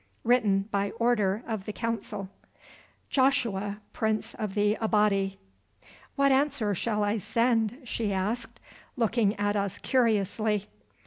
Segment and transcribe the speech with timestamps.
[0.23, 2.27] "Written by order of the Council,
[3.11, 5.37] "Joshua, Prince of the Abati."
[6.15, 8.59] "What answer shall I send?" she asked,
[8.97, 10.65] looking at us curiously.